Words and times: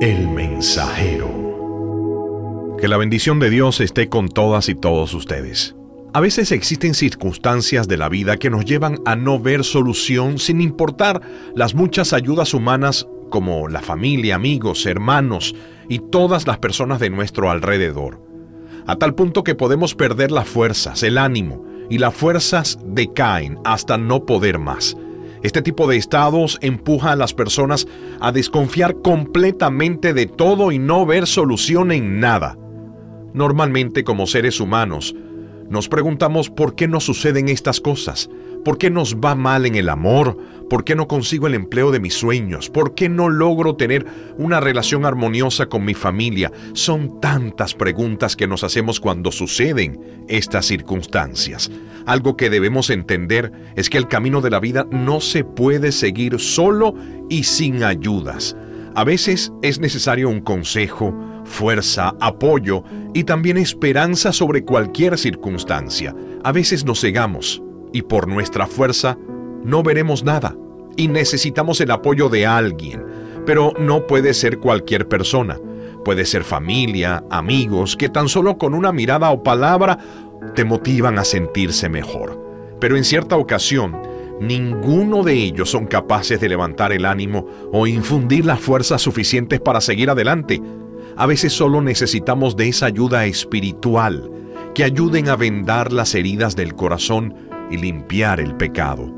El 0.00 0.28
mensajero. 0.28 1.26
Que 2.80 2.86
la 2.86 2.96
bendición 2.98 3.40
de 3.40 3.50
Dios 3.50 3.80
esté 3.80 4.08
con 4.08 4.28
todas 4.28 4.68
y 4.68 4.76
todos 4.76 5.12
ustedes. 5.12 5.74
A 6.12 6.20
veces 6.20 6.52
existen 6.52 6.94
circunstancias 6.94 7.88
de 7.88 7.96
la 7.96 8.08
vida 8.08 8.36
que 8.36 8.48
nos 8.48 8.64
llevan 8.64 9.00
a 9.06 9.16
no 9.16 9.40
ver 9.40 9.64
solución 9.64 10.38
sin 10.38 10.60
importar 10.60 11.20
las 11.56 11.74
muchas 11.74 12.12
ayudas 12.12 12.54
humanas 12.54 13.08
como 13.28 13.66
la 13.66 13.82
familia, 13.82 14.36
amigos, 14.36 14.86
hermanos 14.86 15.56
y 15.88 15.98
todas 15.98 16.46
las 16.46 16.58
personas 16.58 17.00
de 17.00 17.10
nuestro 17.10 17.50
alrededor. 17.50 18.22
A 18.86 18.94
tal 18.94 19.16
punto 19.16 19.42
que 19.42 19.56
podemos 19.56 19.96
perder 19.96 20.30
las 20.30 20.46
fuerzas, 20.46 21.02
el 21.02 21.18
ánimo 21.18 21.64
y 21.90 21.98
las 21.98 22.14
fuerzas 22.14 22.78
decaen 22.84 23.58
hasta 23.64 23.98
no 23.98 24.26
poder 24.26 24.60
más 24.60 24.96
este 25.42 25.62
tipo 25.62 25.86
de 25.86 25.96
estados 25.96 26.58
empuja 26.60 27.12
a 27.12 27.16
las 27.16 27.34
personas 27.34 27.86
a 28.20 28.32
desconfiar 28.32 29.00
completamente 29.02 30.12
de 30.14 30.26
todo 30.26 30.72
y 30.72 30.78
no 30.78 31.06
ver 31.06 31.26
solución 31.26 31.92
en 31.92 32.20
nada. 32.20 32.56
Normalmente 33.34 34.04
como 34.04 34.26
seres 34.26 34.60
humanos, 34.60 35.14
nos 35.68 35.88
preguntamos 35.88 36.48
por 36.50 36.74
qué 36.74 36.88
nos 36.88 37.04
suceden 37.04 37.48
estas 37.48 37.80
cosas, 37.80 38.30
por 38.68 38.76
qué 38.76 38.90
nos 38.90 39.16
va 39.16 39.34
mal 39.34 39.64
en 39.64 39.76
el 39.76 39.88
amor, 39.88 40.36
por 40.68 40.84
qué 40.84 40.94
no 40.94 41.08
consigo 41.08 41.46
el 41.46 41.54
empleo 41.54 41.90
de 41.90 42.00
mis 42.00 42.12
sueños, 42.12 42.68
por 42.68 42.94
qué 42.94 43.08
no 43.08 43.30
logro 43.30 43.76
tener 43.76 44.04
una 44.36 44.60
relación 44.60 45.06
armoniosa 45.06 45.70
con 45.70 45.86
mi 45.86 45.94
familia. 45.94 46.52
Son 46.74 47.18
tantas 47.18 47.72
preguntas 47.72 48.36
que 48.36 48.46
nos 48.46 48.64
hacemos 48.64 49.00
cuando 49.00 49.32
suceden 49.32 50.26
estas 50.28 50.66
circunstancias. 50.66 51.70
Algo 52.04 52.36
que 52.36 52.50
debemos 52.50 52.90
entender 52.90 53.50
es 53.74 53.88
que 53.88 53.96
el 53.96 54.06
camino 54.06 54.42
de 54.42 54.50
la 54.50 54.60
vida 54.60 54.86
no 54.90 55.22
se 55.22 55.44
puede 55.44 55.90
seguir 55.90 56.38
solo 56.38 56.94
y 57.30 57.44
sin 57.44 57.82
ayudas. 57.84 58.54
A 58.94 59.02
veces 59.02 59.50
es 59.62 59.80
necesario 59.80 60.28
un 60.28 60.42
consejo, 60.42 61.14
fuerza, 61.46 62.12
apoyo 62.20 62.84
y 63.14 63.24
también 63.24 63.56
esperanza 63.56 64.30
sobre 64.30 64.62
cualquier 64.62 65.16
circunstancia. 65.16 66.14
A 66.44 66.52
veces 66.52 66.84
nos 66.84 67.00
cegamos 67.00 67.62
y 67.92 68.02
por 68.02 68.28
nuestra 68.28 68.66
fuerza 68.66 69.18
no 69.64 69.82
veremos 69.82 70.24
nada 70.24 70.56
y 70.96 71.08
necesitamos 71.08 71.80
el 71.80 71.90
apoyo 71.92 72.28
de 72.28 72.44
alguien, 72.44 73.04
pero 73.46 73.72
no 73.78 74.06
puede 74.06 74.34
ser 74.34 74.58
cualquier 74.58 75.08
persona. 75.08 75.58
Puede 76.04 76.24
ser 76.24 76.44
familia, 76.44 77.24
amigos, 77.30 77.96
que 77.96 78.08
tan 78.08 78.28
solo 78.28 78.58
con 78.58 78.74
una 78.74 78.92
mirada 78.92 79.30
o 79.30 79.42
palabra 79.42 79.98
te 80.54 80.64
motivan 80.64 81.18
a 81.18 81.24
sentirse 81.24 81.88
mejor. 81.88 82.40
Pero 82.80 82.96
en 82.96 83.04
cierta 83.04 83.36
ocasión, 83.36 84.00
ninguno 84.40 85.22
de 85.22 85.34
ellos 85.34 85.70
son 85.70 85.86
capaces 85.86 86.40
de 86.40 86.48
levantar 86.48 86.92
el 86.92 87.04
ánimo 87.04 87.46
o 87.72 87.86
infundir 87.86 88.44
las 88.44 88.60
fuerzas 88.60 89.02
suficientes 89.02 89.60
para 89.60 89.80
seguir 89.80 90.10
adelante. 90.10 90.60
A 91.16 91.26
veces 91.26 91.52
solo 91.52 91.80
necesitamos 91.80 92.56
de 92.56 92.68
esa 92.68 92.86
ayuda 92.86 93.26
espiritual 93.26 94.30
que 94.74 94.84
ayuden 94.84 95.28
a 95.28 95.36
vendar 95.36 95.92
las 95.92 96.14
heridas 96.14 96.54
del 96.54 96.74
corazón 96.74 97.47
y 97.70 97.76
limpiar 97.76 98.40
el 98.40 98.54
pecado. 98.54 99.12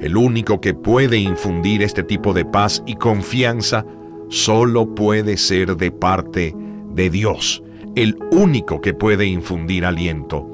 El 0.00 0.16
único 0.16 0.60
que 0.60 0.74
puede 0.74 1.18
infundir 1.18 1.82
este 1.82 2.02
tipo 2.02 2.32
de 2.32 2.44
paz 2.44 2.82
y 2.86 2.94
confianza 2.96 3.84
solo 4.28 4.94
puede 4.94 5.36
ser 5.36 5.76
de 5.76 5.90
parte 5.90 6.54
de 6.90 7.10
Dios, 7.10 7.62
el 7.94 8.16
único 8.30 8.80
que 8.80 8.94
puede 8.94 9.26
infundir 9.26 9.84
aliento. 9.84 10.50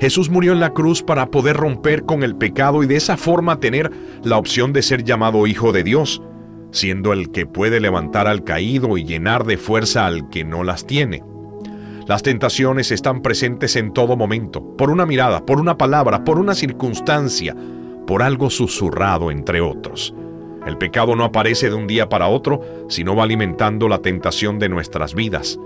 Jesús 0.00 0.30
murió 0.30 0.52
en 0.52 0.60
la 0.60 0.72
cruz 0.72 1.02
para 1.02 1.30
poder 1.30 1.56
romper 1.56 2.04
con 2.04 2.22
el 2.22 2.36
pecado 2.36 2.82
y 2.82 2.86
de 2.86 2.96
esa 2.96 3.16
forma 3.16 3.60
tener 3.60 3.90
la 4.22 4.36
opción 4.36 4.72
de 4.72 4.82
ser 4.82 5.04
llamado 5.04 5.46
Hijo 5.46 5.72
de 5.72 5.82
Dios 5.82 6.22
siendo 6.76 7.12
el 7.12 7.30
que 7.30 7.46
puede 7.46 7.80
levantar 7.80 8.28
al 8.28 8.44
caído 8.44 8.98
y 8.98 9.04
llenar 9.04 9.44
de 9.44 9.56
fuerza 9.56 10.06
al 10.06 10.28
que 10.28 10.44
no 10.44 10.62
las 10.62 10.86
tiene. 10.86 11.22
Las 12.06 12.22
tentaciones 12.22 12.92
están 12.92 13.20
presentes 13.20 13.74
en 13.74 13.92
todo 13.92 14.16
momento, 14.16 14.62
por 14.76 14.90
una 14.90 15.06
mirada, 15.06 15.44
por 15.44 15.58
una 15.58 15.76
palabra, 15.76 16.22
por 16.22 16.38
una 16.38 16.54
circunstancia, 16.54 17.56
por 18.06 18.22
algo 18.22 18.48
susurrado 18.48 19.32
entre 19.32 19.60
otros. 19.60 20.14
El 20.64 20.78
pecado 20.78 21.16
no 21.16 21.24
aparece 21.24 21.68
de 21.68 21.74
un 21.74 21.88
día 21.88 22.08
para 22.08 22.28
otro, 22.28 22.60
sino 22.88 23.16
va 23.16 23.24
alimentando 23.24 23.88
la 23.88 24.02
tentación 24.02 24.60
de 24.60 24.68
nuestras 24.68 25.16
vidas. 25.16 25.58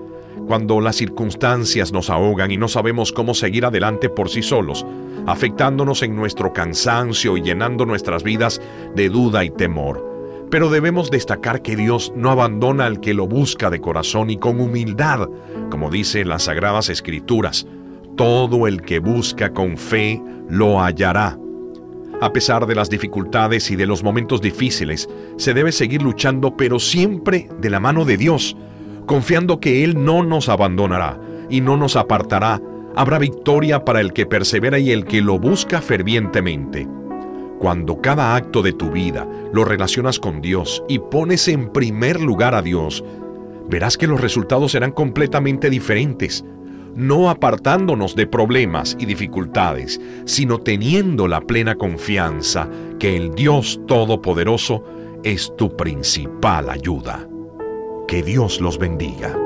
Cuando 0.47 0.81
las 0.81 0.95
circunstancias 0.95 1.91
nos 1.91 2.09
ahogan 2.09 2.49
y 2.49 2.57
no 2.57 2.67
sabemos 2.67 3.11
cómo 3.11 3.35
seguir 3.35 3.63
adelante 3.63 4.09
por 4.09 4.29
sí 4.29 4.41
solos, 4.41 4.83
afectándonos 5.27 6.01
en 6.01 6.15
nuestro 6.15 6.53
cansancio 6.53 7.37
y 7.37 7.43
llenando 7.43 7.85
nuestras 7.85 8.23
vidas 8.23 8.59
de 8.95 9.09
duda 9.09 9.43
y 9.43 9.51
temor. 9.51 10.10
Pero 10.51 10.69
debemos 10.69 11.09
destacar 11.09 11.61
que 11.61 11.77
Dios 11.77 12.11
no 12.13 12.29
abandona 12.29 12.85
al 12.85 12.99
que 12.99 13.13
lo 13.13 13.25
busca 13.25 13.69
de 13.69 13.79
corazón 13.79 14.29
y 14.29 14.37
con 14.37 14.59
humildad, 14.59 15.29
como 15.69 15.89
dice 15.89 16.25
las 16.25 16.43
Sagradas 16.43 16.89
Escrituras. 16.89 17.65
Todo 18.17 18.67
el 18.67 18.81
que 18.81 18.99
busca 18.99 19.53
con 19.53 19.77
fe 19.77 20.21
lo 20.49 20.81
hallará. 20.81 21.39
A 22.19 22.33
pesar 22.33 22.67
de 22.67 22.75
las 22.75 22.89
dificultades 22.89 23.71
y 23.71 23.77
de 23.77 23.87
los 23.87 24.03
momentos 24.03 24.41
difíciles, 24.41 25.09
se 25.37 25.53
debe 25.53 25.71
seguir 25.71 26.01
luchando, 26.01 26.57
pero 26.57 26.79
siempre 26.79 27.47
de 27.61 27.69
la 27.69 27.79
mano 27.79 28.03
de 28.03 28.17
Dios, 28.17 28.57
confiando 29.05 29.61
que 29.61 29.85
Él 29.85 30.03
no 30.03 30.21
nos 30.21 30.49
abandonará 30.49 31.17
y 31.49 31.61
no 31.61 31.77
nos 31.77 31.95
apartará. 31.95 32.61
Habrá 32.93 33.19
victoria 33.19 33.85
para 33.85 34.01
el 34.01 34.11
que 34.11 34.25
persevera 34.25 34.79
y 34.79 34.91
el 34.91 35.05
que 35.05 35.21
lo 35.21 35.39
busca 35.39 35.81
fervientemente. 35.81 36.87
Cuando 37.61 38.01
cada 38.01 38.35
acto 38.35 38.63
de 38.63 38.73
tu 38.73 38.89
vida 38.89 39.27
lo 39.53 39.63
relacionas 39.63 40.19
con 40.19 40.41
Dios 40.41 40.83
y 40.89 40.97
pones 40.97 41.47
en 41.47 41.71
primer 41.71 42.19
lugar 42.19 42.55
a 42.55 42.63
Dios, 42.63 43.03
verás 43.69 43.97
que 43.97 44.07
los 44.07 44.19
resultados 44.19 44.71
serán 44.71 44.91
completamente 44.91 45.69
diferentes, 45.69 46.43
no 46.95 47.29
apartándonos 47.29 48.15
de 48.15 48.25
problemas 48.25 48.97
y 48.99 49.05
dificultades, 49.05 50.01
sino 50.25 50.57
teniendo 50.57 51.27
la 51.27 51.41
plena 51.41 51.75
confianza 51.75 52.67
que 52.97 53.15
el 53.15 53.35
Dios 53.35 53.79
Todopoderoso 53.85 54.83
es 55.23 55.55
tu 55.55 55.77
principal 55.77 56.67
ayuda. 56.67 57.29
Que 58.07 58.23
Dios 58.23 58.59
los 58.59 58.79
bendiga. 58.79 59.37